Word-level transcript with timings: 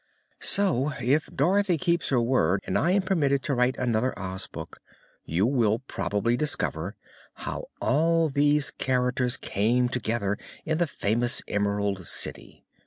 So, 0.39 0.93
if 0.99 1.27
Dorothy 1.27 1.77
keeps 1.77 2.09
her 2.09 2.19
word 2.19 2.61
and 2.65 2.75
I 2.75 2.89
am 2.93 3.03
permitted 3.03 3.43
to 3.43 3.53
write 3.53 3.77
another 3.77 4.17
Oz 4.17 4.47
book, 4.47 4.79
you 5.25 5.45
will 5.45 5.77
probably 5.87 6.35
discover 6.35 6.95
how 7.35 7.65
all 7.79 8.27
these 8.29 8.71
characters 8.71 9.37
came 9.37 9.89
together 9.89 10.39
in 10.65 10.79
the 10.79 10.87
famous 10.87 11.43
Emerald 11.47 12.07
City. 12.07 12.65